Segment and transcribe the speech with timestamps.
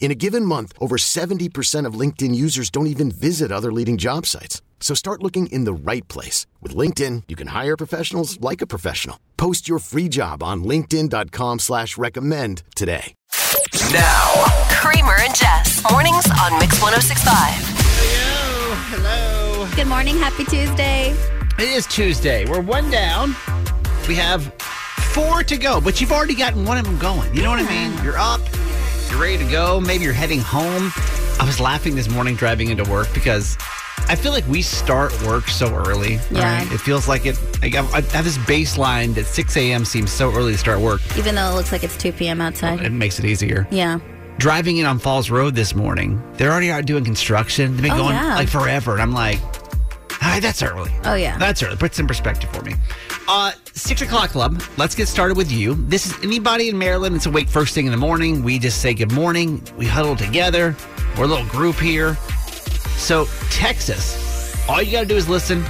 [0.00, 4.24] In a given month, over 70% of LinkedIn users don't even visit other leading job
[4.24, 4.62] sites.
[4.80, 6.46] So start looking in the right place.
[6.62, 9.18] With LinkedIn, you can hire professionals like a professional.
[9.36, 13.14] Post your free job on linkedin.com slash recommend today.
[13.92, 15.82] Now, Kramer and Jess.
[15.90, 17.78] Mornings on Mix 1065.
[17.98, 19.68] Hello, hello.
[19.74, 20.16] Good morning.
[20.16, 21.14] Happy Tuesday.
[21.58, 22.48] It is Tuesday.
[22.48, 23.34] We're one down.
[24.06, 24.52] We have
[25.12, 27.34] four to go, but you've already gotten one of them going.
[27.34, 28.04] You know what I mean?
[28.04, 28.40] You're up.
[29.18, 29.80] You're ready to go.
[29.80, 30.92] Maybe you're heading home.
[31.40, 33.56] I was laughing this morning driving into work because
[34.08, 36.20] I feel like we start work so early.
[36.30, 36.58] Yeah.
[36.62, 36.72] Right?
[36.72, 37.36] It feels like it.
[37.60, 39.84] Like I have this baseline that 6 a.m.
[39.84, 41.00] seems so early to start work.
[41.18, 42.40] Even though it looks like it's 2 p.m.
[42.40, 42.80] outside.
[42.80, 43.66] It makes it easier.
[43.72, 43.98] Yeah.
[44.38, 47.72] Driving in on Falls Road this morning, they're already out doing construction.
[47.72, 48.36] They've been Oh, going yeah.
[48.36, 48.92] like forever.
[48.92, 49.40] And I'm like,
[50.20, 50.92] hi, that's early.
[51.04, 51.36] Oh, yeah.
[51.38, 51.76] That's early.
[51.76, 52.74] Put some perspective for me.
[53.28, 54.62] Uh, six o'clock club.
[54.76, 55.74] Let's get started with you.
[55.74, 58.42] This is anybody in Maryland that's awake first thing in the morning.
[58.42, 59.62] We just say good morning.
[59.76, 60.76] We huddle together.
[61.16, 62.14] We're a little group here.
[62.96, 64.26] So Texas.
[64.68, 65.64] All you got to do is listen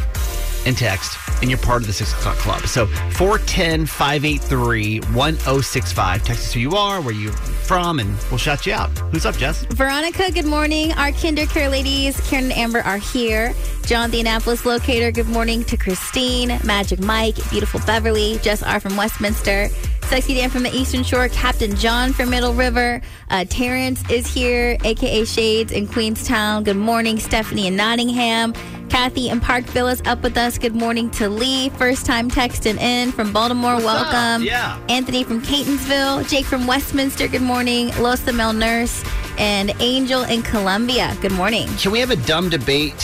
[0.69, 2.63] and text, and you're part of the six o'clock club.
[2.67, 6.23] So 410 583 1065.
[6.23, 8.91] Text us who you are, where you're from, and we'll shout you out.
[9.11, 9.65] Who's up, Jess?
[9.65, 10.93] Veronica, good morning.
[10.93, 13.55] Our Kinder Care ladies, Karen and Amber, are here.
[13.87, 18.81] John, the Annapolis locator, good morning to Christine, Magic Mike, beautiful Beverly, Jess R.
[18.81, 19.69] from Westminster,
[20.03, 23.01] Sexy Dan from the Eastern Shore, Captain John from Middle River,
[23.31, 26.65] uh, Terrence is here, aka Shades in Queenstown.
[26.65, 28.53] Good morning, Stephanie in Nottingham.
[28.89, 30.59] Kathy in Parkville is up with us.
[30.59, 33.75] Good morning to Lee, first time texting in from Baltimore.
[33.75, 33.83] up?
[33.83, 34.45] Welcome.
[34.45, 34.79] Yeah.
[34.89, 39.05] Anthony from Catonsville, Jake from Westminster, good morning, Losa Mel Nurse,
[39.39, 41.69] and Angel in Columbia, good morning.
[41.77, 42.99] Can we have a dumb debate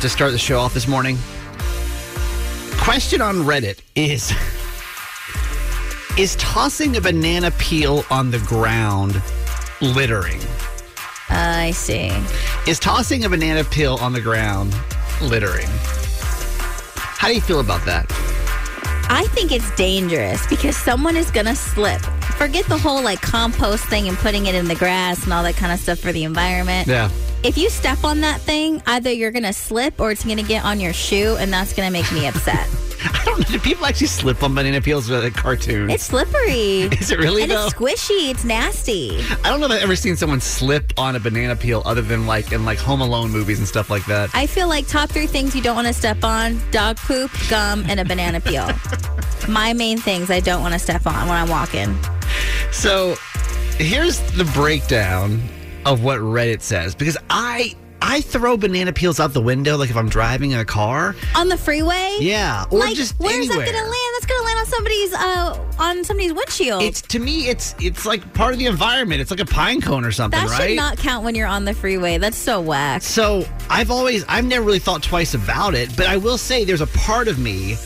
[0.00, 1.16] to start the show off this morning?
[2.76, 4.32] Question on Reddit is
[6.18, 9.22] Is tossing a banana peel on the ground
[9.80, 10.40] littering?
[11.30, 12.10] I see.
[12.70, 14.74] Is tossing a banana peel on the ground
[15.20, 15.68] littering?
[17.18, 18.06] How do you feel about that?
[19.10, 22.00] I think it's dangerous because someone is going to slip.
[22.36, 25.56] Forget the whole like compost thing and putting it in the grass and all that
[25.56, 26.86] kind of stuff for the environment.
[26.86, 27.10] Yeah.
[27.42, 30.42] If you step on that thing, either you're going to slip or it's going to
[30.42, 32.68] get on your shoe, and that's going to make me upset.
[33.38, 33.48] Don't.
[33.52, 35.90] Do people actually slip on banana peels with uh, a cartoon?
[35.90, 36.82] it's slippery.
[37.00, 37.66] Is it really and though?
[37.66, 38.30] it's squishy.
[38.30, 39.20] It's nasty.
[39.44, 42.26] I don't know if I've ever seen someone slip on a banana peel other than
[42.26, 44.30] like in like Home Alone movies and stuff like that.
[44.34, 47.84] I feel like top three things you don't want to step on dog poop, gum,
[47.88, 48.68] and a banana peel.
[49.48, 51.96] My main things I don't want to step on when I'm walking.
[52.72, 53.14] So
[53.76, 55.40] here's the breakdown
[55.86, 57.74] of what Reddit says because I
[58.10, 61.14] I throw banana peels out the window like if I'm driving in a car.
[61.36, 62.16] On the freeway?
[62.20, 63.58] Yeah, or like, just where's anywhere.
[63.58, 64.14] that gonna land?
[64.14, 66.82] That's gonna land on somebody's uh on somebody's windshield.
[66.82, 69.20] It's to me, it's it's like part of the environment.
[69.20, 70.70] It's like a pine cone or something, that right?
[70.70, 72.16] should not count when you're on the freeway.
[72.16, 73.02] That's so whack.
[73.02, 76.80] so I've always I've never really thought twice about it, but I will say there's
[76.80, 77.76] a part of me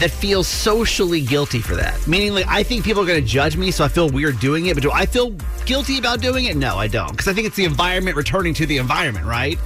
[0.00, 2.06] that feels socially guilty for that.
[2.06, 4.66] Meaning, like I think people are going to judge me, so I feel weird doing
[4.66, 4.74] it.
[4.74, 5.30] But do I feel
[5.66, 6.56] guilty about doing it?
[6.56, 9.58] No, I don't, because I think it's the environment returning to the environment, right?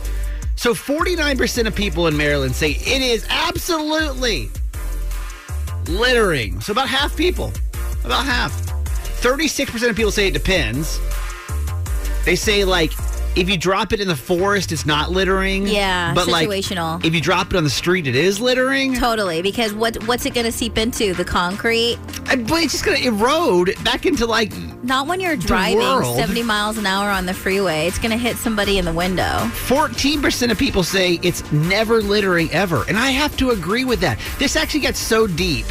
[0.56, 4.48] So 49% of people in Maryland say it is absolutely
[5.86, 6.60] littering.
[6.60, 7.52] So about half people,
[8.04, 8.52] about half.
[9.22, 10.98] 36% of people say it depends.
[12.24, 12.92] They say like
[13.34, 15.66] if you drop it in the forest, it's not littering.
[15.66, 16.96] Yeah, but situational.
[16.96, 18.94] like if you drop it on the street, it is littering.
[18.94, 21.14] Totally, because what what's it gonna seep into?
[21.14, 21.98] The concrete?
[22.28, 24.52] And- But it's just gonna erode back into like
[24.82, 25.80] Not when you're driving
[26.16, 27.86] 70 miles an hour on the freeway.
[27.86, 29.50] It's gonna hit somebody in the window.
[29.66, 32.84] 14% of people say it's never littering ever.
[32.88, 34.18] And I have to agree with that.
[34.38, 35.66] This actually gets so deep,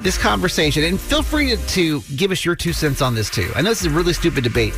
[0.00, 0.84] this conversation.
[0.84, 3.50] And feel free to, to give us your two cents on this too.
[3.56, 4.74] I know this is a really stupid debate,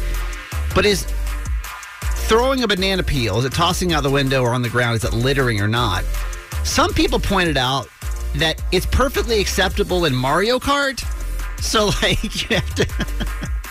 [0.75, 1.05] but is
[2.29, 5.05] throwing a banana peel, is it tossing out the window or on the ground, is
[5.05, 6.05] it littering or not?
[6.63, 7.89] Some people pointed out
[8.37, 11.03] that it's perfectly acceptable in Mario Kart.
[11.63, 12.87] So like you have to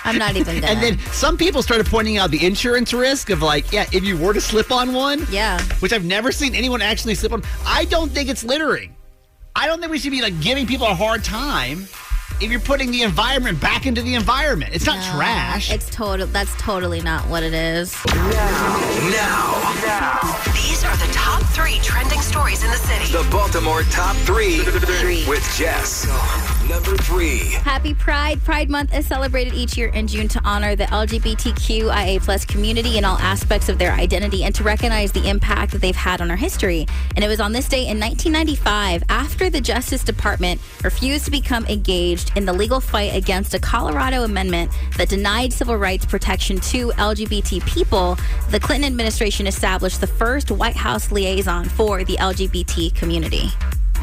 [0.03, 0.63] I'm not even.
[0.63, 4.17] And then some people started pointing out the insurance risk of like, yeah, if you
[4.17, 7.43] were to slip on one, yeah, which I've never seen anyone actually slip on.
[7.65, 8.95] I don't think it's littering.
[9.55, 11.87] I don't think we should be like giving people a hard time
[12.39, 14.73] if you're putting the environment back into the environment.
[14.73, 15.71] It's not No, trash.
[15.71, 16.27] It's total.
[16.27, 17.95] That's totally not what it is.
[18.05, 20.19] Now, now,
[20.53, 23.11] These are the top three trending stories in the city.
[23.11, 24.59] the Baltimore Top 3
[25.27, 26.05] with Jess.
[26.69, 27.37] Number 3.
[27.63, 28.43] Happy Pride.
[28.43, 33.05] Pride Month is celebrated each year in June to honor the LGBTQIA plus community in
[33.05, 36.35] all aspects of their identity and to recognize the impact that they've had on our
[36.37, 36.85] history.
[37.15, 41.65] And it was on this day in 1995, after the Justice Department refused to become
[41.67, 46.89] engaged in the legal fight against a Colorado amendment that denied civil rights protection to
[46.91, 48.17] LGBT people,
[48.49, 53.49] the Clinton administration established the first White House liaison for the LGBT community.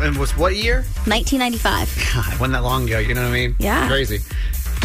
[0.01, 0.85] and was what year?
[1.07, 2.15] 1995.
[2.15, 2.99] God, it wasn't that long ago.
[2.99, 3.57] You know what I mean?
[3.59, 3.87] Yeah.
[3.89, 4.19] Crazy.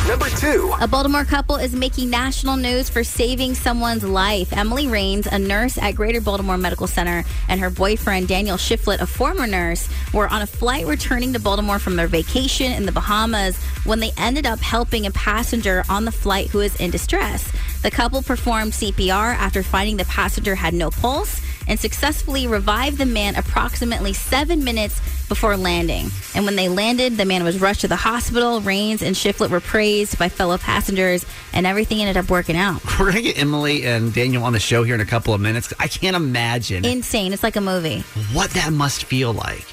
[0.07, 0.75] Number 2.
[0.81, 4.51] A Baltimore couple is making national news for saving someone's life.
[4.51, 9.06] Emily Rains, a nurse at Greater Baltimore Medical Center, and her boyfriend, Daniel Shiflett, a
[9.06, 13.57] former nurse, were on a flight returning to Baltimore from their vacation in the Bahamas
[13.84, 17.52] when they ended up helping a passenger on the flight who was in distress.
[17.81, 23.06] The couple performed CPR after finding the passenger had no pulse and successfully revived the
[23.06, 25.00] man approximately seven minutes
[25.30, 26.10] before landing.
[26.36, 28.60] And when they landed, the man was rushed to the hospital.
[28.60, 32.81] Rains and Shiflett were praised by fellow passengers, and everything ended up working out.
[33.00, 35.71] We're gonna get Emily and Daniel on the show here in a couple of minutes.
[35.80, 37.31] I can't imagine Insane.
[37.31, 38.00] It's like a movie.
[38.33, 39.66] what that must feel like.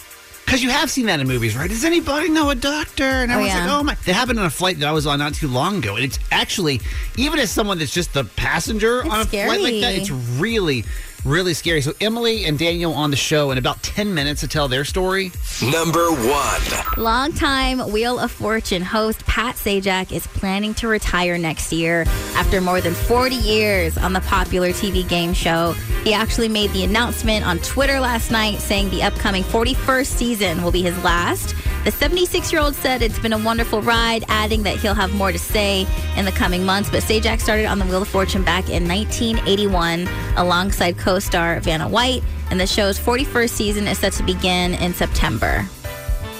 [0.47, 1.69] Because you have seen that in movies, right?
[1.69, 3.03] Does anybody know a doctor?
[3.03, 3.67] And everyone's oh, yeah.
[3.67, 3.95] like, oh my.
[4.07, 5.97] That happened on a flight that I was on not too long ago.
[5.97, 6.81] And it's actually,
[7.17, 10.85] even as someone that's just the passenger on a flight like that, it's really,
[11.27, 11.81] really scary.
[11.81, 15.33] So Emily and Daniel on the show in about 10 minutes to tell their story.
[15.71, 16.63] Number 1.
[16.97, 22.81] Longtime Wheel of Fortune host Pat Sajak is planning to retire next year after more
[22.81, 25.73] than 40 years on the popular TV game show.
[26.05, 30.73] He actually made the announcement on Twitter last night saying the upcoming 41st season will
[30.73, 31.55] be his last.
[31.87, 35.31] The 76 year old said it's been a wonderful ride, adding that he'll have more
[35.31, 35.87] to say
[36.17, 36.91] in the coming months.
[36.91, 41.89] But Sajak started on the Wheel of Fortune back in 1981 alongside co star Vanna
[41.89, 45.63] White, and the show's 41st season is set to begin in September.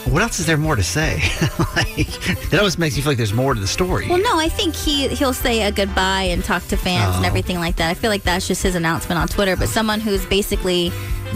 [0.07, 1.15] What else is there more to say?
[1.77, 4.09] like, it always makes you feel like there's more to the story.
[4.09, 7.29] Well, no, I think he he'll say a goodbye and talk to fans and Oh.
[7.29, 7.89] everything like that.
[7.89, 9.57] I feel like that's just his announcement on Twitter.
[9.57, 10.91] But someone who's basically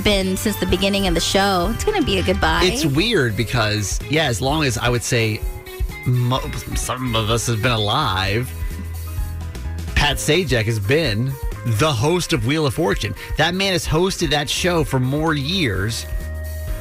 [0.04, 2.62] been since the beginning of the show, it's gonna be a goodbye.
[2.64, 5.40] It's weird because, yeah, as long as I would say
[6.06, 8.50] mo- some of us have been alive,
[9.94, 11.32] Pat Sajak has been
[11.66, 13.14] the host of Wheel of Fortune.
[13.36, 16.06] That man has hosted that show for more years,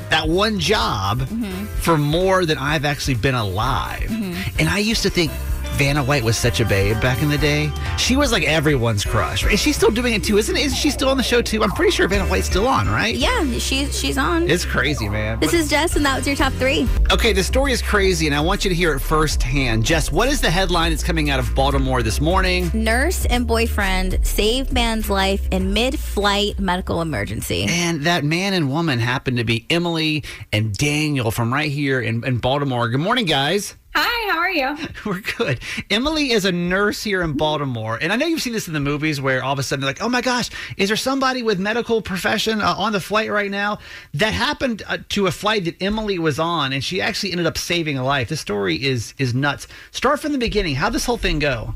[0.09, 1.65] that one job, mm-hmm.
[1.65, 4.09] for more than I've actually been alive.
[4.09, 4.59] Mm-hmm.
[4.59, 5.31] And I used to think
[5.79, 7.71] Vanna White was such a babe back in the day.
[7.97, 9.45] She was like everyone's crush.
[9.45, 10.37] Is she still doing it too?
[10.37, 11.63] Isn't is she still on the show too?
[11.63, 13.15] I'm pretty sure Vanna White's still on, right?
[13.15, 14.49] yeah, she's she's on.
[14.49, 15.39] It's crazy, man.
[15.39, 16.85] this is Jess, and that was your top three.
[17.13, 19.85] Okay, the story is crazy, and I want you to hear it firsthand.
[19.85, 22.69] Jess, what is the headline that's coming out of Baltimore this morning?
[22.73, 27.67] Nurse and boyfriend save man's life in mid-flight medical emergency.
[27.69, 32.25] And that man and woman happen to be Emily and Daniel from right here in,
[32.25, 32.89] in Baltimore.
[32.89, 33.75] Good morning, guys.
[33.95, 34.77] Hi, how are you?
[35.05, 35.59] We're good.
[35.89, 38.79] Emily is a nurse here in Baltimore, and I know you've seen this in the
[38.79, 41.59] movies where all of a sudden they're like, "Oh my gosh, is there somebody with
[41.59, 43.79] medical profession uh, on the flight right now?"
[44.13, 47.57] That happened uh, to a flight that Emily was on, and she actually ended up
[47.57, 48.29] saving a life.
[48.29, 49.67] This story is is nuts.
[49.91, 50.75] Start from the beginning.
[50.75, 51.73] How'd this whole thing go?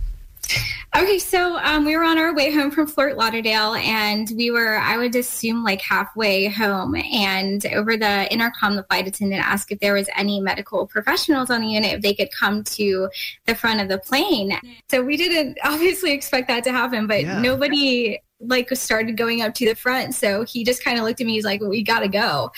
[0.96, 4.78] Okay, so um, we were on our way home from Fort Lauderdale, and we were,
[4.78, 6.96] I would assume, like halfway home.
[6.96, 11.62] And over the intercom, the flight attendant asked if there was any medical professionals on
[11.62, 13.10] the unit, if they could come to
[13.48, 14.56] the front of the plane.
[14.90, 17.42] So we didn't obviously expect that to happen, but Yeah.
[17.42, 20.14] nobody like started going up to the front.
[20.14, 21.34] So he just kind of looked at me.
[21.34, 22.52] He's like, "We got to go."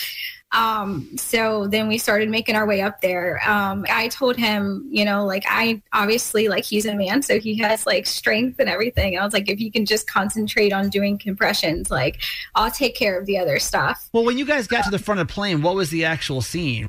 [0.56, 3.42] Um, so then we started making our way up there.
[3.48, 7.58] Um, I told him, you know, like I obviously like he's a man, so he
[7.58, 9.18] has like strength and everything.
[9.20, 12.22] I was like, if you can just concentrate on doing compressions, like
[12.56, 14.10] I'll take care of the other stuff.
[14.14, 16.42] Well, when you guys got to the front of the plane, what was the actual
[16.42, 16.88] scene?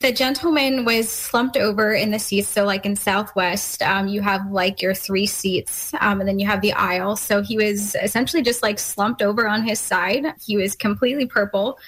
[0.00, 2.48] The gentleman was slumped over in the seats.
[2.48, 6.46] So, like in Southwest, um, you have like your three seats, um, and then you
[6.46, 7.16] have the aisle.
[7.16, 10.24] So he was essentially just like slumped over on his side.
[10.40, 11.78] He was completely purple.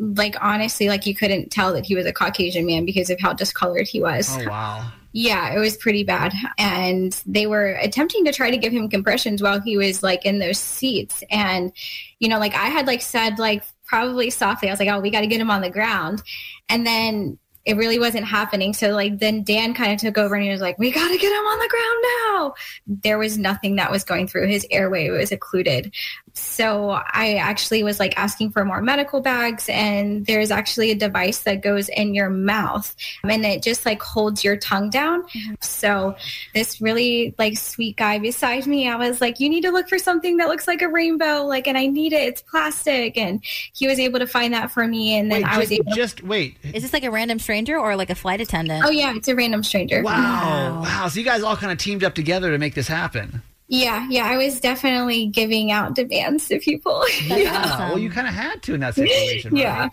[0.00, 3.34] Like honestly, like you couldn't tell that he was a Caucasian man because of how
[3.34, 4.36] discolored he was.
[4.36, 4.92] Oh wow.
[5.12, 6.32] Yeah, it was pretty bad.
[6.56, 10.38] And they were attempting to try to give him compressions while he was like in
[10.38, 11.24] those seats.
[11.30, 11.72] And,
[12.20, 14.68] you know, like I had like said like probably softly.
[14.68, 16.22] I was like, oh, we got to get him on the ground.
[16.68, 18.72] And then it really wasn't happening.
[18.72, 21.18] So like then Dan kind of took over and he was like, we got to
[21.18, 22.54] get him on the ground now.
[23.02, 25.10] There was nothing that was going through his airway.
[25.10, 25.92] was occluded.
[26.32, 31.40] So I actually was like asking for more medical bags and there's actually a device
[31.40, 32.94] that goes in your mouth
[33.24, 35.22] and it just like holds your tongue down.
[35.22, 35.54] Mm-hmm.
[35.60, 36.16] So
[36.54, 39.98] this really like sweet guy beside me, I was like, you need to look for
[39.98, 41.44] something that looks like a rainbow.
[41.44, 42.22] Like, and I need it.
[42.28, 43.16] It's plastic.
[43.16, 45.16] And he was able to find that for me.
[45.18, 46.56] And then wait, I was able to- just wait.
[46.62, 48.84] Is this like a random stranger or like a flight attendant?
[48.84, 50.02] Oh yeah, it's a random stranger.
[50.02, 50.12] Wow.
[50.12, 50.82] Wow.
[50.82, 51.08] wow.
[51.08, 53.42] So you guys all kind of teamed up together to make this happen.
[53.70, 57.04] Yeah, yeah, I was definitely giving out demands to people.
[57.24, 57.88] yeah, awesome.
[57.88, 59.52] well, you kind of had to in that situation.
[59.52, 59.62] Right?
[59.62, 59.88] yeah.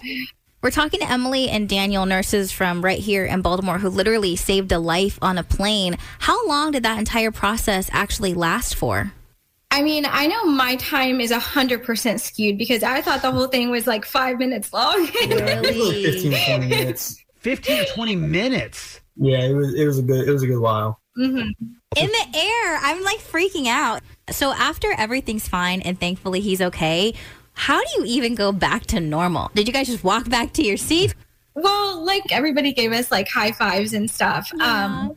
[0.63, 4.71] We're talking to Emily and Daniel, nurses from right here in Baltimore, who literally saved
[4.71, 5.95] a life on a plane.
[6.17, 9.13] How long did that entire process actually last for?
[9.69, 13.69] I mean, I know my time is 100% skewed because I thought the whole thing
[13.69, 14.97] was like five minutes long.
[15.29, 16.03] really?
[16.03, 17.23] 15 20 minutes.
[17.35, 19.01] 15 or 20 minutes.
[19.17, 20.99] Yeah, it was, it was a good, it was a good while.
[21.17, 21.49] Mm-hmm.
[21.95, 24.01] In the air, I'm like freaking out.
[24.29, 27.13] So after everything's fine and thankfully he's okay,
[27.53, 29.49] how do you even go back to normal?
[29.55, 31.15] Did you guys just walk back to your seat?
[31.55, 34.51] Well, like everybody gave us like high fives and stuff.
[34.55, 34.85] Yeah.
[34.85, 35.15] Um,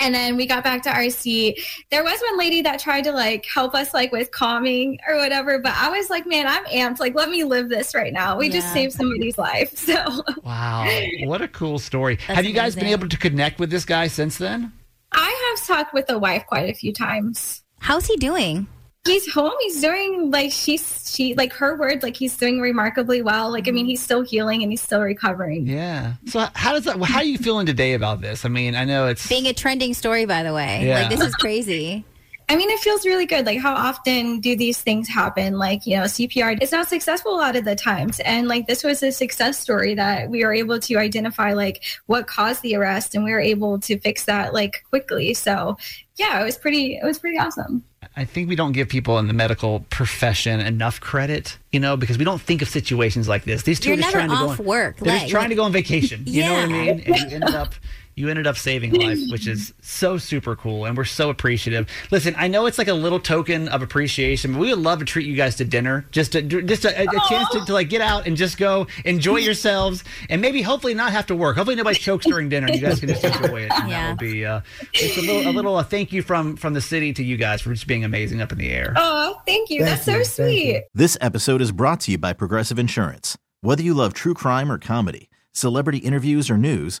[0.00, 1.60] and then we got back to our seat.
[1.90, 5.58] There was one lady that tried to like help us like with calming or whatever,
[5.58, 7.00] but I was like, man, I'm amped.
[7.00, 8.36] Like, let me live this right now.
[8.38, 8.54] We yeah.
[8.54, 9.74] just saved somebody's life.
[9.88, 10.86] So wow,
[11.24, 12.16] what a cool story.
[12.16, 12.80] That's Have you guys amazing.
[12.80, 14.72] been able to connect with this guy since then?
[15.12, 17.62] I have talked with the wife quite a few times.
[17.80, 18.66] How's he doing?
[19.06, 19.54] He's home.
[19.60, 23.50] He's doing like she's she like her words like he's doing remarkably well.
[23.50, 25.66] Like I mean, he's still healing and he's still recovering.
[25.66, 26.14] Yeah.
[26.26, 27.00] So how does that?
[27.02, 28.44] How are you feeling today about this?
[28.44, 30.86] I mean, I know it's being a trending story, by the way.
[30.86, 31.00] Yeah.
[31.00, 32.04] Like this is crazy.
[32.50, 33.44] I mean, it feels really good.
[33.44, 35.58] Like, how often do these things happen?
[35.58, 38.20] Like, you know, CPR is not successful a lot of the times.
[38.20, 42.26] And like, this was a success story that we were able to identify, like, what
[42.26, 45.34] caused the arrest and we were able to fix that, like, quickly.
[45.34, 45.76] So,
[46.16, 47.84] yeah, it was pretty, it was pretty awesome.
[48.16, 52.16] I think we don't give people in the medical profession enough credit, you know, because
[52.16, 53.62] we don't think of situations like this.
[53.62, 54.96] These two You're are just never trying off to go on, work.
[54.96, 56.22] They're like, just trying to go on vacation.
[56.26, 56.48] You yeah.
[56.48, 57.00] know what I mean?
[57.00, 57.74] And you ended up
[58.18, 61.88] you ended up saving life, which is so super cool, and we're so appreciative.
[62.10, 65.04] Listen, I know it's like a little token of appreciation, but we would love to
[65.04, 67.88] treat you guys to dinner, just to, just a, a, a chance to, to, like
[67.88, 71.56] get out and just go enjoy yourselves, and maybe hopefully not have to work.
[71.56, 72.66] Hopefully nobody chokes during dinner.
[72.66, 73.72] And you guys can just enjoy it.
[73.72, 74.08] And yeah.
[74.08, 74.60] That will be uh,
[74.92, 77.60] it's a little a little uh, thank you from from the city to you guys
[77.60, 78.92] for just being amazing up in the air.
[78.96, 79.84] Oh, thank you.
[79.84, 80.24] Thank That's you.
[80.24, 80.84] so sweet.
[80.94, 83.38] This episode is brought to you by Progressive Insurance.
[83.60, 87.00] Whether you love true crime or comedy, celebrity interviews or news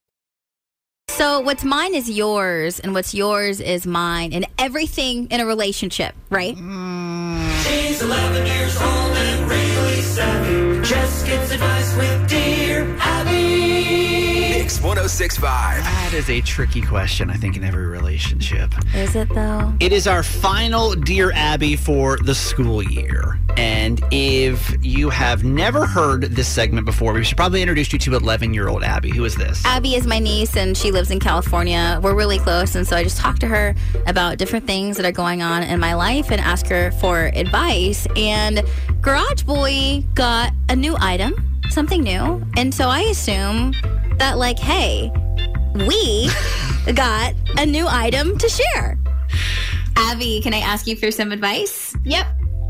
[1.09, 6.15] So what's mine is yours, and what's yours is mine, and everything in a relationship,
[6.29, 6.55] right?
[6.55, 7.63] Mm.
[7.63, 10.81] She's 11 years old and really savvy.
[10.87, 12.40] Jess gets advice with Dear
[14.71, 14.81] Abby.
[14.81, 15.83] Mix 1065.
[15.83, 18.73] That is a tricky question, I think, in every relationship.
[18.95, 19.73] Is it though?
[19.79, 23.39] It is our final Dear Abby for the school year.
[23.57, 28.15] And if you have never heard this segment before, we should probably introduce you to
[28.15, 29.11] 11 year old Abby.
[29.11, 29.63] Who is this?
[29.65, 31.99] Abby is my niece, and she lives in California.
[32.01, 32.75] We're really close.
[32.75, 33.75] And so I just talk to her
[34.07, 38.07] about different things that are going on in my life and ask her for advice.
[38.15, 38.63] And
[39.01, 41.33] Garage Boy got a new item,
[41.69, 42.45] something new.
[42.55, 43.73] And so I assume
[44.21, 45.11] that, like, hey,
[45.73, 46.29] we
[46.93, 48.99] got a new item to share.
[49.95, 51.95] Abby, can I ask you for some advice?
[52.03, 52.27] Yep.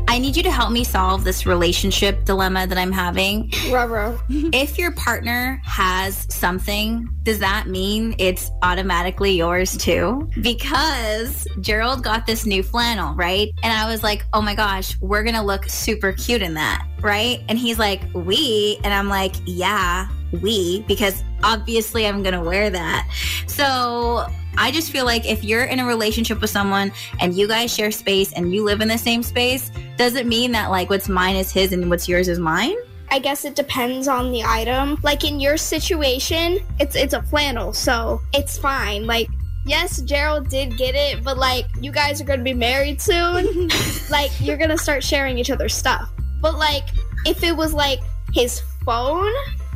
[0.08, 3.50] I need you to help me solve this relationship dilemma that I'm having.
[3.68, 4.18] Rubro.
[4.54, 10.30] if your partner has something, does that mean it's automatically yours too?
[10.40, 13.50] Because Gerald got this new flannel, right?
[13.62, 16.86] And I was like, oh my gosh, we're going to look super cute in that,
[17.02, 17.44] right?
[17.50, 18.78] And he's like, we.
[18.84, 20.08] And I'm like, yeah,
[20.40, 23.08] we, because obviously I'm going to wear that.
[23.46, 27.74] So I just feel like if you're in a relationship with someone and you guys
[27.74, 31.08] share space and you live in the same space, does it mean that like what's
[31.08, 32.76] mine is his and what's yours is mine?
[33.10, 34.98] I guess it depends on the item.
[35.02, 39.06] Like in your situation, it's it's a flannel, so it's fine.
[39.06, 39.28] Like
[39.66, 43.68] yes, Gerald did get it, but like you guys are going to be married soon.
[44.10, 46.10] like you're going to start sharing each other's stuff.
[46.40, 46.84] But like
[47.26, 48.00] if it was like
[48.32, 49.32] his phone,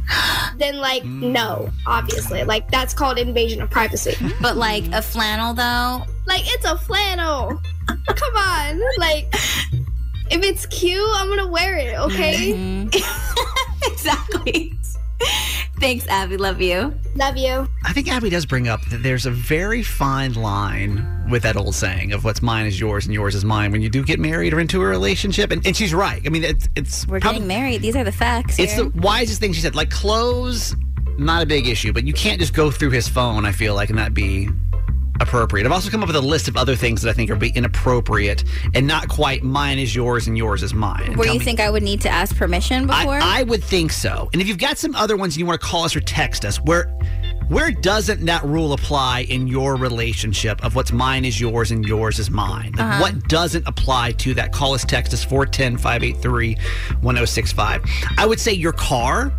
[0.59, 1.33] then like hmm.
[1.33, 2.45] no, obviously.
[2.45, 4.15] Like that's called invasion of privacy.
[4.15, 4.31] Hmm.
[4.41, 7.61] But like a flannel though, like it's a flannel.
[8.07, 8.81] Come on.
[8.99, 9.33] Like
[10.31, 12.53] if it's cute, I'm gonna wear it, okay?
[12.53, 13.93] Mm-hmm.
[13.93, 14.79] exactly.
[15.79, 16.37] Thanks, Abby.
[16.37, 16.95] Love you.
[17.17, 17.69] Love you.
[17.85, 21.75] I think Abby does bring up that there's a very fine line with that old
[21.75, 24.55] saying of what's mine is yours and yours is mine when you do get married
[24.55, 25.51] or into a relationship.
[25.51, 26.23] And, and she's right.
[26.25, 27.83] I mean, it's, it's We're prob- getting married.
[27.83, 28.59] These are the facts.
[28.59, 28.85] It's here.
[28.85, 29.75] the wisest thing she said.
[29.75, 30.75] Like clothes,
[31.19, 33.45] not a big issue, but you can't just go through his phone.
[33.45, 34.49] I feel like and that be
[35.21, 35.67] appropriate.
[35.67, 37.51] I've also come up with a list of other things that I think are be
[37.51, 38.45] inappropriate
[38.75, 41.17] and not quite mine is yours and yours is mine.
[41.17, 43.15] Where you me- think I would need to ask permission before?
[43.21, 44.29] I, I would think so.
[44.33, 46.45] And if you've got some other ones and you want to call us or text
[46.45, 46.93] us, where
[47.49, 52.19] where doesn't that rule apply in your relationship of what's mine is yours and yours
[52.19, 52.73] is mine?
[52.73, 53.01] Like, Uh-huh.
[53.03, 54.53] What doesn't apply to that?
[54.53, 56.55] Call us, text us 410 583
[57.03, 57.85] 1065.
[58.19, 59.33] I would say your car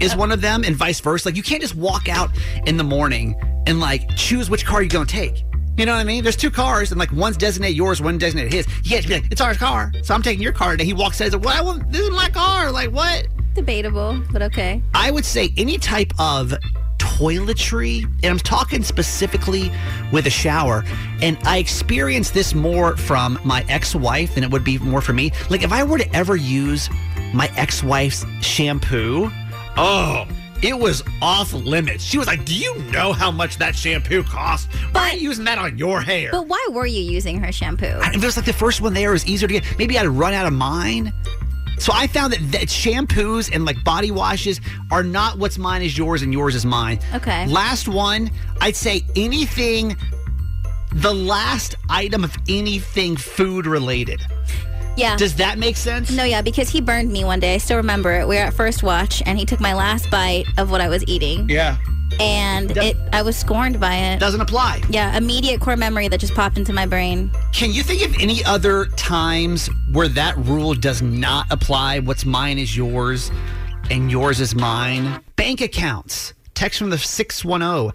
[0.00, 1.28] is one of them and vice versa.
[1.28, 2.30] Like you can't just walk out
[2.64, 3.34] in the morning
[3.66, 5.44] and like choose which car you're going to take.
[5.76, 6.22] You know what I mean?
[6.22, 8.66] There's two cars, and like one's designated yours, one designated his.
[8.84, 10.84] You can't just be like, "It's our car," so I'm taking your car today.
[10.84, 13.26] He walks out, says, "Well, I want, this is my car." Like what?
[13.54, 14.82] Debatable, but okay.
[14.94, 16.54] I would say any type of
[16.98, 19.72] toiletry, and I'm talking specifically
[20.12, 20.84] with a shower,
[21.22, 25.32] and I experience this more from my ex-wife than it would be more for me.
[25.48, 26.90] Like if I were to ever use
[27.32, 29.30] my ex-wife's shampoo,
[29.76, 30.26] oh,
[30.62, 32.04] it was off limits.
[32.04, 34.72] She was like, "Do you know how much that shampoo costs?
[34.92, 37.86] Why are you using that on your hair?" But why were you using her shampoo?
[38.02, 39.78] I- It was like the first one there was easier to get.
[39.78, 41.12] Maybe I'd run out of mine.
[41.78, 45.96] So I found that, that shampoos and like body washes are not what's mine is
[45.96, 46.98] yours and yours is mine.
[47.14, 47.46] Okay.
[47.46, 49.96] Last one, I'd say anything,
[50.92, 54.20] the last item of anything food related.
[55.00, 55.16] Yeah.
[55.16, 56.10] Does that make sense?
[56.10, 57.54] No, yeah, because he burned me one day.
[57.54, 58.28] I still remember it.
[58.28, 61.02] We were at First Watch, and he took my last bite of what I was
[61.06, 61.78] eating, Yeah.
[62.20, 64.18] and it I was scorned by it.
[64.20, 64.82] Doesn't apply.
[64.90, 67.30] Yeah, immediate core memory that just popped into my brain.
[67.52, 72.00] Can you think of any other times where that rule does not apply?
[72.00, 73.30] What's mine is yours
[73.90, 75.20] and yours is mine?
[75.36, 76.34] Bank accounts.
[76.54, 77.92] Text from the 610.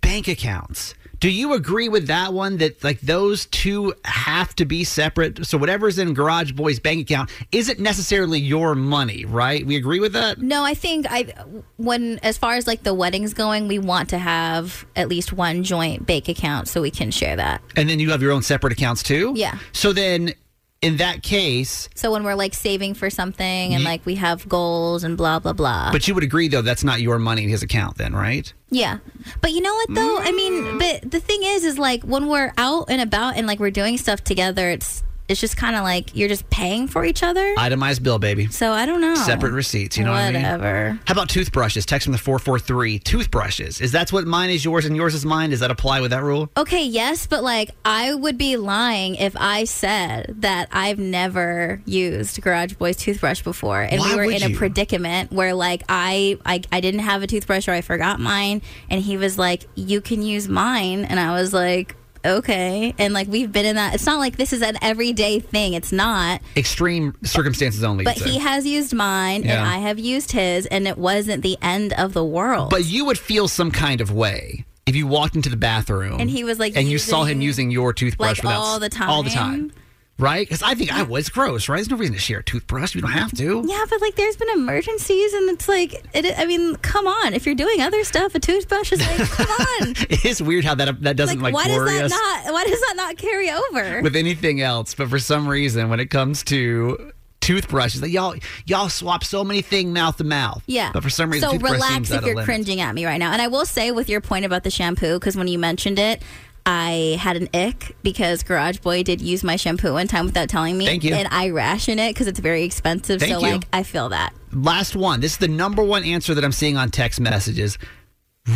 [0.00, 0.94] Bank accounts.
[1.20, 5.46] Do you agree with that one that like those two have to be separate?
[5.46, 9.66] So whatever's in Garage Boy's bank account isn't necessarily your money, right?
[9.66, 10.38] We agree with that?
[10.38, 11.32] No, I think I
[11.76, 15.62] when as far as like the weddings going, we want to have at least one
[15.64, 17.62] joint bank account so we can share that.
[17.76, 19.32] And then you have your own separate accounts too?
[19.34, 19.58] Yeah.
[19.72, 20.34] So then
[20.80, 25.02] in that case, So when we're like saving for something and like we have goals
[25.02, 25.90] and blah blah blah.
[25.90, 28.52] but you would agree though that's not your money in his account then, right?
[28.70, 28.98] Yeah.
[29.40, 30.18] But you know what though?
[30.18, 30.78] I mean, mm.
[30.78, 33.98] but the thing is is like when we're out and about and like we're doing
[33.98, 37.54] stuff together, it's it's just kind of like you're just paying for each other.
[37.58, 38.46] Itemized bill, baby.
[38.48, 39.14] so I don't know.
[39.14, 40.42] Separate receipts, you know what I mean?
[40.42, 40.98] Whatever.
[41.06, 41.84] How about toothbrushes?
[41.86, 42.98] Text from the 443.
[43.00, 43.80] Toothbrushes.
[43.80, 45.50] Is that what mine is yours and yours is mine?
[45.50, 46.50] Does that apply with that rule?
[46.56, 52.40] Okay, yes, but like I would be lying if I said that I've never used
[52.42, 54.56] Garage Boy's toothbrush before, and Why we were in a you?
[54.56, 59.02] predicament where like I, I I didn't have a toothbrush or I forgot mine, and
[59.02, 61.94] he was like, "You can use mine," and I was like.
[62.28, 63.94] Okay, and like we've been in that.
[63.94, 65.72] It's not like this is an everyday thing.
[65.74, 66.40] It's not.
[66.56, 68.04] Extreme circumstances only.
[68.04, 69.60] But he has used mine, Yeah.
[69.60, 72.70] and I have used his, and it wasn't the end of the world.
[72.70, 76.30] But you would feel some kind of way if you walked into the bathroom And
[76.30, 78.88] he was, like, and you saw him using- using your toothbrush like, without all the
[78.88, 79.08] time.
[79.10, 79.72] all the time,
[80.18, 80.46] right?
[80.46, 81.76] Because I think I was gross, right?
[81.76, 82.94] There's no reason to share a toothbrush.
[82.94, 83.64] You don't have to.
[83.66, 87.34] Yeah, but like there's been emergencies, and it's like, it, I mean, come on.
[87.34, 89.94] If you're doing other stuff, a toothbrush is like, come on.
[90.10, 92.52] It is weird how that that doesn't like, like, why does that us not?
[92.52, 94.02] Why does that not carry over?
[94.02, 94.94] with anything else.
[94.94, 98.34] But for some reason, when it comes to toothbrushes, like y'all
[98.66, 100.62] y'all swap so many thing mouth to mouth.
[100.66, 100.90] yeah.
[100.92, 103.32] But for some reason, so relax if you're cringing at me right now.
[103.32, 106.22] And I will say, with your point about the shampoo, because when you mentioned it.
[106.70, 110.76] I had an ick because Garage Boy did use my shampoo one time without telling
[110.76, 110.84] me.
[110.84, 111.14] Thank you.
[111.14, 113.20] And I ration it because it's very expensive.
[113.20, 113.52] Thank so, you.
[113.54, 114.34] like, I feel that.
[114.52, 115.20] Last one.
[115.20, 117.78] This is the number one answer that I'm seeing on text messages.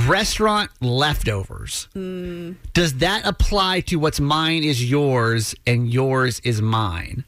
[0.07, 1.89] Restaurant leftovers.
[1.95, 2.57] Mm.
[2.75, 7.25] Does that apply to what's mine is yours and yours is mine?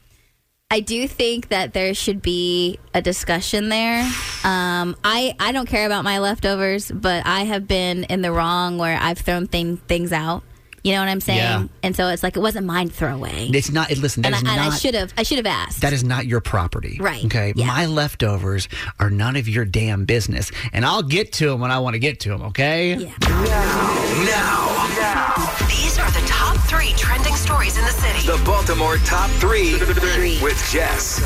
[0.69, 4.01] I do think that there should be a discussion there.
[4.43, 8.77] Um, I I don't care about my leftovers, but I have been in the wrong
[8.77, 10.43] where I've thrown thing, things out.
[10.85, 11.39] You know what I'm saying?
[11.39, 11.65] Yeah.
[11.81, 13.49] And so it's like it wasn't mine to throw away.
[13.51, 13.89] It's not.
[13.97, 15.81] Listen, that and I, is and I should have I should have asked.
[15.81, 16.99] That is not your property.
[17.01, 17.25] Right.
[17.25, 17.53] Okay.
[17.55, 17.65] Yeah.
[17.65, 18.69] My leftovers
[18.99, 21.99] are none of your damn business, and I'll get to them when I want to
[21.99, 22.43] get to them.
[22.43, 22.93] Okay.
[22.97, 23.13] Yeah.
[24.29, 28.27] Now, These are the top three trending stories in the city.
[28.27, 29.79] the Baltimore top three
[30.43, 31.19] with Jess.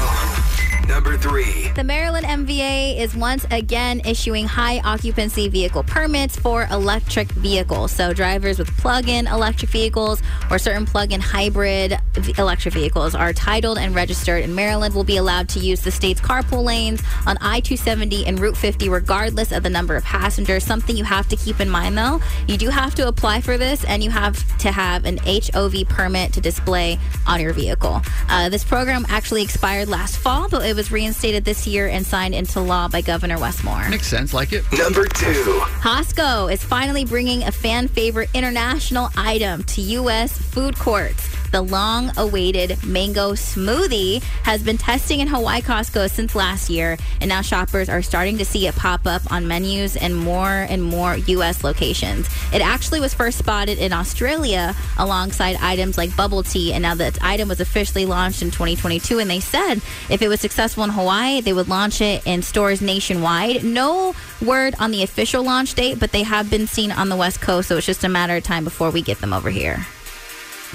[0.89, 1.71] Number three.
[1.75, 7.91] The Maryland MVA is once again issuing high occupancy vehicle permits for electric vehicles.
[7.91, 11.95] So, drivers with plug in electric vehicles or certain plug in hybrid
[12.39, 16.19] electric vehicles are titled and registered in Maryland will be allowed to use the state's
[16.19, 20.63] carpool lanes on I 270 and Route 50, regardless of the number of passengers.
[20.63, 23.86] Something you have to keep in mind though, you do have to apply for this
[23.86, 26.97] and you have to have an HOV permit to display
[27.28, 28.02] on your vehicle.
[28.28, 32.33] Uh, this program actually expired last fall, but it was reinstated this year and signed
[32.33, 33.87] into law by Governor Wes Moore.
[33.89, 34.33] Makes sense.
[34.33, 34.63] Like it.
[34.71, 35.61] Number two.
[35.81, 40.37] Costco is finally bringing a fan favorite international item to U.S.
[40.37, 41.38] food courts.
[41.51, 47.29] The long awaited mango smoothie has been testing in Hawaii Costco since last year, and
[47.29, 51.17] now shoppers are starting to see it pop up on menus in more and more
[51.17, 51.63] U.S.
[51.63, 52.27] locations.
[52.53, 57.17] It actually was first spotted in Australia alongside items like bubble tea, and now that
[57.23, 59.17] item was officially launched in 2022.
[59.17, 62.81] And they said if it was successful in Hawaii, they would launch it in stores
[62.81, 63.63] nationwide.
[63.63, 64.13] No
[64.45, 67.69] word on the official launch date, but they have been seen on the West Coast,
[67.69, 69.85] so it's just a matter of time before we get them over here.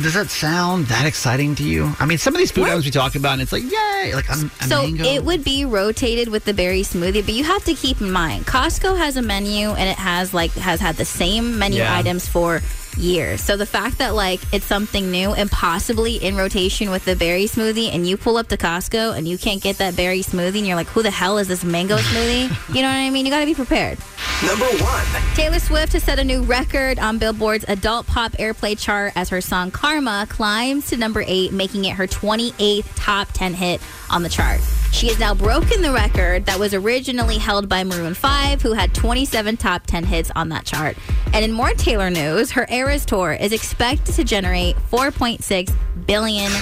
[0.02, 1.92] Does that sound that exciting to you?
[2.00, 4.28] I mean, some of these food items we talk about, and it's like, yay, like
[4.28, 5.04] I'm a So mango.
[5.04, 8.44] it would be rotated with the berry smoothie, but you have to keep in mind
[8.44, 11.96] Costco has a menu and it has like has had the same menu Yeah.
[11.96, 12.60] items for
[12.96, 13.40] years.
[13.40, 17.44] So the fact that like it's something new and possibly in rotation with the berry
[17.44, 20.66] smoothie and you pull up to Costco and you can't get that berry smoothie and
[20.66, 22.48] you're like, who the hell is this mango smoothie?
[22.74, 23.26] you know what I mean?
[23.26, 23.98] You got to be prepared.
[24.46, 25.06] Number one.
[25.34, 29.40] Taylor Swift has set a new record on Billboard's adult pop airplay chart as her
[29.40, 34.28] song Karma climbs to number eight, making it her 28th top 10 hit on the
[34.28, 34.60] chart.
[34.92, 38.94] She has now broken the record that was originally held by Maroon 5, who had
[38.94, 40.96] 27 top 10 hits on that chart.
[41.32, 45.74] And in more Taylor news, her Eras tour is expected to generate $4.6
[46.06, 46.52] billion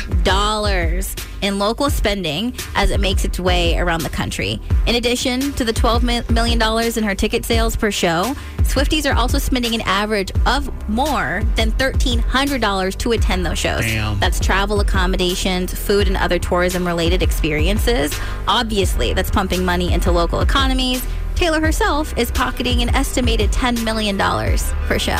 [1.42, 4.60] in local spending as it makes its way around the country.
[4.86, 9.38] In addition to the $12 million in her ticket sales per show, Swifties are also
[9.38, 13.80] spending an average of more than $1,300 to attend those shows.
[13.80, 14.18] Damn.
[14.18, 18.18] That's travel accommodations, food, and other tourism related experiences.
[18.48, 21.04] Obviously, that's pumping money into local economies.
[21.42, 25.16] Taylor herself is pocketing an estimated $10 million per show.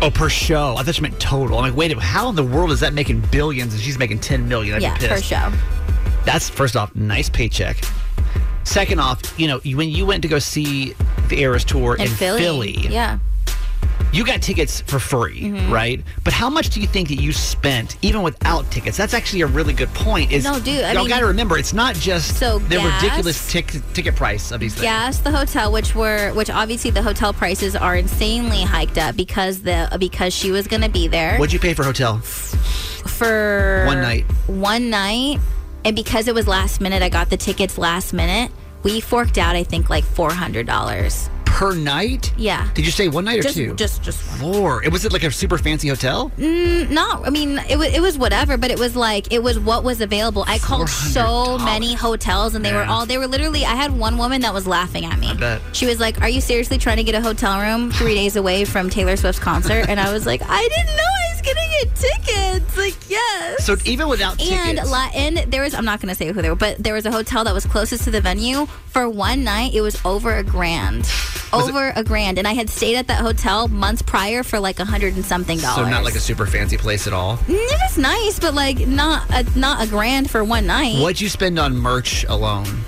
[0.00, 0.74] oh, per show.
[0.78, 1.58] I thought you meant total.
[1.58, 4.48] I'm like, wait, how in the world is that making billions and she's making 10
[4.48, 4.76] million?
[4.76, 5.52] I'd yeah, be per show.
[6.24, 7.76] That's first off, nice paycheck.
[8.64, 10.94] Second off, you know, when you went to go see
[11.28, 12.78] the Eras tour In in, Philly.
[12.88, 13.18] Yeah.
[14.12, 15.70] You got tickets for free, Mhm.
[15.70, 16.02] right?
[16.24, 18.96] But how much do you think that you spent even without tickets?
[18.96, 20.32] That's actually a really good point.
[20.32, 23.50] Is No, dude, I y'all got to remember, it's not just So the gas- ridiculous
[23.50, 24.82] tic- ticket price of these things.
[24.82, 29.60] Gas, the hotel, which were, which obviously the hotel prices are insanely hiked up because
[29.60, 32.18] the because she was going to be there What'd you pay for hotel?
[33.06, 34.24] for One night.
[34.46, 35.38] One night,
[35.84, 38.50] and because it was last minute, I got the tickets last minute.
[38.82, 41.28] We forked out, I think, like four hundred dollars.
[41.60, 42.32] Per night?
[42.38, 42.66] Yeah.
[42.72, 43.74] Did you stay one night or Just- two?
[43.74, 44.82] just- just Four.
[44.82, 46.32] It was it like a super fancy hotel?
[46.38, 49.58] Mm, no, I mean it was it was whatever, but it was like it was
[49.58, 50.42] what was available.
[50.48, 53.66] I called so many hotels, and they were all they were literally.
[53.66, 55.28] I had one woman that was laughing at me.
[55.28, 55.60] I bet.
[55.72, 58.64] She was like, "Are you seriously trying to get a hotel room three days away
[58.64, 62.76] from Taylor Swift's concert?" And I was like, "I didn't know was gonna get tickets."
[62.76, 63.64] Like, yes.
[63.64, 64.90] So even without And tickets.
[64.90, 67.10] la- and there was I'm not gonna say who there were, but there was a
[67.12, 69.74] hotel that was closest to the venue for one night.
[69.74, 71.08] It was over a grand,
[71.52, 74.60] Was it- over a grand, and I had stayed at that hotel months prior for
[74.60, 75.86] like a hundred and something dollars.
[75.86, 77.36] so not like a super fancy place at all.
[77.48, 80.98] Mm, It was nice, but like not a, not a grand for one night.
[81.00, 82.84] What'd you spend on merch alone?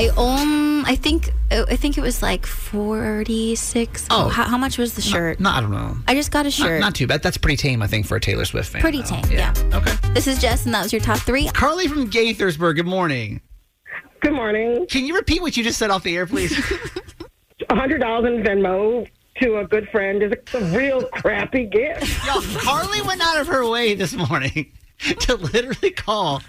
[0.00, 0.84] Ooh, I own.
[0.84, 1.30] I think.
[1.50, 4.06] I think it was like forty six.
[4.10, 4.28] Oh.
[4.28, 5.40] how, how much was the shirt?
[5.40, 5.96] No, I don't know.
[6.06, 6.80] I just got a shirt.
[6.80, 7.22] not too bad.
[7.22, 8.80] That's pretty tame, I think, for a Taylor Swift fan.
[8.80, 9.20] Pretty though.
[9.20, 9.32] tame.
[9.32, 9.52] Yeah.
[9.74, 9.92] Okay.
[10.12, 11.48] This is Jess, and that was your top three.
[11.48, 12.76] Carly from Gaithersburg.
[12.76, 13.40] Good morning.
[14.20, 14.86] Good morning.
[14.86, 16.56] Can you repeat what you just said off the air, please?
[17.70, 19.06] A hundred dollars in Venmo
[19.40, 22.26] to a good friend is a real crappy gift.
[22.26, 24.72] Yo, Carly went out of her way this morning
[25.20, 26.42] to literally call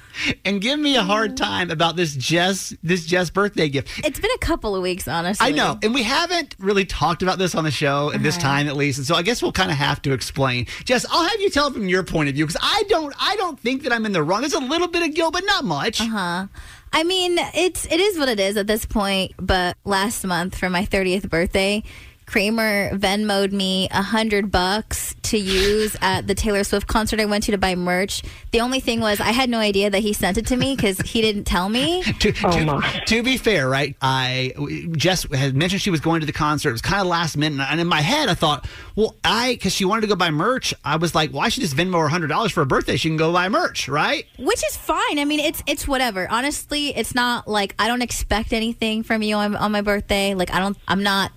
[0.44, 4.06] and give me a hard time about this Jess this Jess birthday gift.
[4.06, 5.48] It's been a couple of weeks, honestly.
[5.48, 8.44] I know, and we haven't really talked about this on the show at this Uh-huh.
[8.48, 8.98] time, at least.
[8.98, 10.68] And so I guess we'll kind of have to explain.
[10.84, 13.60] Jess, I'll have you tell from your point of view because I don't, I don't
[13.60, 14.42] think that I'm in the wrong.
[14.42, 16.02] There's a little bit of guilt, but not much.
[16.02, 16.48] Uh huh.
[16.94, 19.32] I mean, it's it is what it is at this point.
[19.38, 21.84] But last month for my 30th birthday,
[22.32, 27.44] Kramer Venmoed me a hundred bucks to use at the Taylor Swift concert I went
[27.44, 28.24] to to buy merch.
[28.52, 30.98] The only thing was I had no idea that he sent it to me because
[31.02, 32.04] he didn't tell me.
[32.20, 33.98] to, oh to, to be fair, right?
[34.02, 34.54] I
[34.94, 36.70] Jess had mentioned she was going to the concert.
[36.70, 38.66] It was kind of last minute, and in my head, I thought,
[38.96, 40.74] well, I because she wanted to go buy merch.
[40.86, 42.96] I was like, well, I should just Venmo her hundred dollars for her birthday.
[42.96, 44.26] She can go buy merch, right?
[44.40, 45.20] Which is fine.
[45.20, 46.32] I mean, it's it's whatever.
[46.32, 50.34] Honestly, it's not like I don't expect anything from you on, on my birthday.
[50.34, 51.34] Like I don't, I'm not.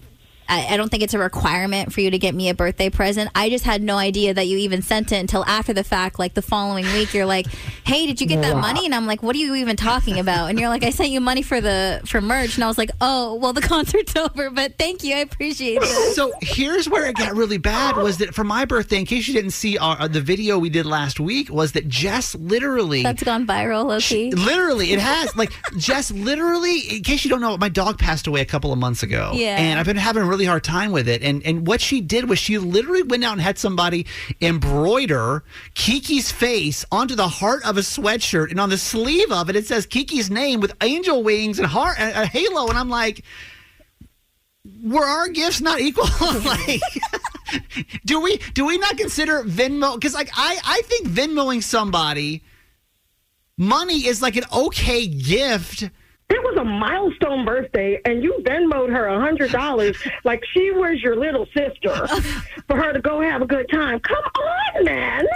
[0.49, 3.31] I, I don't think it's a requirement for you to get me a birthday present.
[3.35, 6.19] I just had no idea that you even sent it until after the fact.
[6.19, 7.47] Like the following week, you're like,
[7.85, 8.61] "Hey, did you get that Wow.
[8.61, 11.11] money?" And I'm like, "What are you even talking about?" And you're like, "I sent
[11.11, 14.51] you money for the for merch." And I was like, "Oh, well, the concert's over,
[14.51, 18.35] but thank you, I appreciate it." So here's where it got really bad was that
[18.35, 21.51] for my birthday, in case you didn't see our, the video we did last week,
[21.51, 24.31] was that Jess literally That's gone viral, okay?
[24.31, 25.35] Literally, it has.
[25.37, 28.79] Like, Jess, literally, in case you don't know, my dog passed away a couple of
[28.79, 29.33] months ago.
[29.35, 29.57] Yeah.
[29.57, 31.23] And I've been having a really hard time with it.
[31.23, 34.05] And and what she did was she literally went out and had somebody
[34.40, 35.44] embroider
[35.75, 38.51] Kiki's face onto the heart of a sweatshirt.
[38.51, 41.99] And on the sleeve of it, it says Kiki's name with angel wings and heart,
[42.01, 42.68] a, a halo.
[42.68, 43.23] And I'm like,
[44.83, 46.09] were our gifts not equal?
[46.44, 46.83] like,
[48.05, 49.94] do we do we not consider Venmo?
[49.94, 52.42] Because like I I think Venmoing somebody
[53.57, 55.90] money is like an okay gift.
[56.31, 61.01] It was a milestone birthday, and you Venmoed her a hundred dollars like she was
[61.03, 62.07] your little sister
[62.67, 64.01] for her to go have a good time.
[64.01, 64.25] Come
[64.77, 65.27] on, man.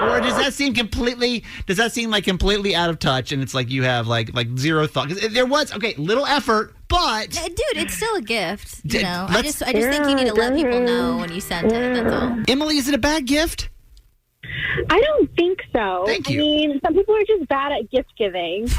[0.00, 1.44] or does that seem completely?
[1.66, 3.32] Does that seem like completely out of touch?
[3.32, 5.08] And it's like you have like like zero thought.
[5.08, 8.80] there was okay, little effort, but Dude, it's still a gift.
[8.84, 11.40] You know, I just I just think you need to let people know when you
[11.40, 11.94] sent it.
[11.94, 12.36] That's all.
[12.48, 13.70] Emily, is it a bad gift?
[14.88, 16.04] I don't think so.
[16.06, 18.68] Thank I mean, some people are just bad at gift giving.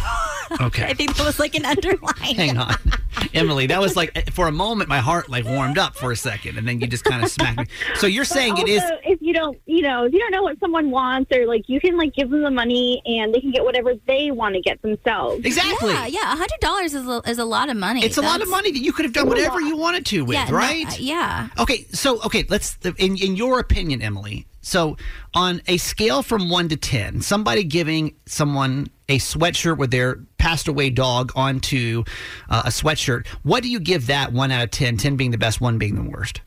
[0.59, 0.83] Okay.
[0.83, 2.13] I think that was like an underline.
[2.35, 2.75] Hang on.
[3.33, 6.57] Emily, that was like for a moment my heart like warmed up for a second
[6.57, 7.65] and then you just kind of smacked me.
[7.95, 10.59] So you're saying it is if you don't, you know, if you don't know what
[10.59, 13.63] someone wants, or like you can like give them the money and they can get
[13.63, 15.45] whatever they want to get themselves.
[15.45, 15.93] Exactly.
[15.93, 16.33] Yeah, yeah.
[16.33, 18.03] A hundred dollars is a, is a lot of money.
[18.03, 20.35] It's a lot of money that you could have done whatever you wanted to with,
[20.35, 20.85] Yeah, no, right?
[20.85, 21.47] uh, yeah.
[21.59, 24.45] Okay, so okay, let's in in your opinion, Emily.
[24.61, 24.97] So
[25.33, 30.67] on a scale from one to ten, somebody giving someone a sweatshirt with their passed
[30.67, 32.03] away dog onto
[32.49, 34.97] uh, a sweatshirt, what do you give that one out of 10?
[34.97, 36.41] 10 being the best, one being the worst.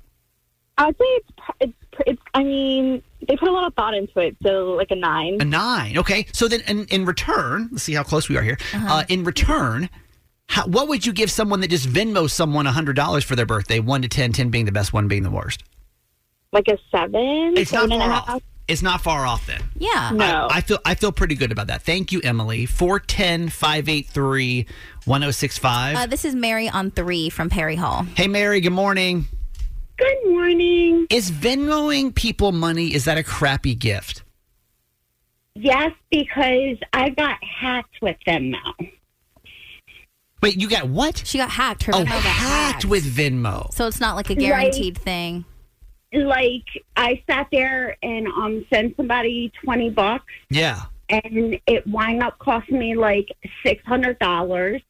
[0.79, 1.73] I would say it's, it's,
[2.07, 2.23] it's.
[2.35, 5.41] I mean, they put a lot of thought into it, so like a nine.
[5.41, 5.99] A nine.
[5.99, 6.27] Okay.
[6.33, 8.59] So then in, in return, let's see how close we are here.
[8.73, 9.05] uh Uh-huh.
[9.09, 9.89] in return,
[10.49, 13.79] how, what would you give someone that just Venmo someone $100 for their birthday?
[13.79, 15.63] One to 10, 10 being the best, one being the worst.
[16.55, 17.55] Like a seven.
[17.59, 18.31] It's not seven and a far half.
[18.37, 18.43] off.
[18.67, 19.61] It's not far off then.
[19.77, 20.11] Yeah.
[20.15, 20.49] No.
[20.51, 21.83] I, I feel I feel pretty good about that.
[21.83, 22.65] Thank you, Emily.
[22.65, 24.67] 410 583
[25.05, 25.97] 1065.
[25.97, 28.05] Uh, this is Mary on three from Perry Hall.
[28.17, 29.27] Hey, Mary, good morning.
[29.99, 31.07] Good morning.
[31.11, 34.23] Is Venmoing people money, is that a crappy gift?
[35.55, 38.75] Yes, because I got hacked with them now.
[40.43, 41.23] Wait, you got what?
[41.25, 41.85] She got hacked.
[41.85, 43.73] Her Oh, Venmo got hacked with Venmo.
[43.73, 44.41] So it's not like a Right.
[44.41, 45.45] guaranteed thing.
[46.15, 46.65] Like
[46.97, 50.83] I sat there and um sent somebody twenty bucks, Yeah.
[51.09, 53.27] and it wound up costing me like
[53.67, 54.81] six hundred dollars.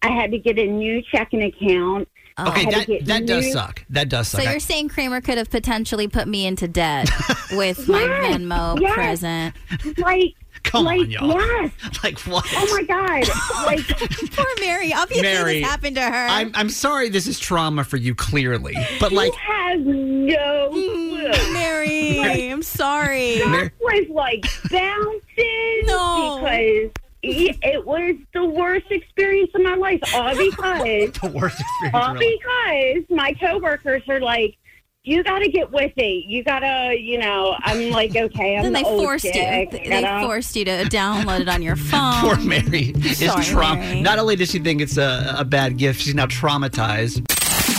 [0.00, 2.08] I had to get a new checking account.
[2.38, 3.84] I Okay, had that, get that does suck.
[3.90, 4.46] That does So suck.
[4.48, 7.10] I- you're saying Kramer could have potentially put me into debt
[7.52, 8.94] with my Yes, Venmo yes.
[8.94, 9.54] present.
[9.98, 10.34] Like,
[10.72, 11.28] Come like on, y'all.
[11.28, 11.70] yes.
[12.02, 12.46] like what?
[12.50, 13.28] Oh my god!
[13.66, 13.86] Like
[14.32, 14.92] Poor Mary.
[14.94, 16.26] Obviously, Mary, this happened to her.
[16.28, 18.74] I'm, I'm sorry this is trauma for you, clearly.
[18.98, 21.28] But, like, you have no clue.
[21.30, 21.52] Mm.
[21.52, 23.36] Mary, I'm sorry.
[23.38, 26.38] That was like bouncing No.
[26.40, 26.90] because
[27.22, 30.00] it was the worst experience of my life.
[30.14, 31.94] All because the worst experience.
[31.94, 34.56] all because my coworkers are like,
[35.04, 36.24] "You got to get with it.
[36.26, 39.32] You got to, you know." I'm like, "Okay, I'm then the they old forced you.
[39.32, 39.70] chick.
[39.70, 42.20] They gotta- forced you to download it on your phone.
[42.20, 43.78] Poor Mary is Sorry, traum.
[43.80, 44.00] Mary.
[44.00, 47.28] Not only does she think it's a, a bad gift, she's now traumatized.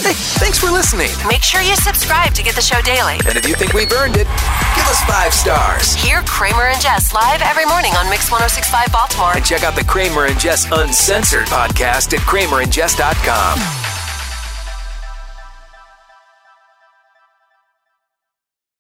[0.04, 1.10] Hey, thanks for listening.
[1.30, 3.14] Make sure you subscribe to get the show daily.
[3.26, 4.28] And if you think we've earned it,
[4.76, 5.94] give us five stars.
[5.96, 9.32] Hear Kramer and Jess live every morning on Mix 1065 Baltimore.
[9.36, 13.83] And check out the Kramer and Jess Uncensored podcast at kramerandjess.com.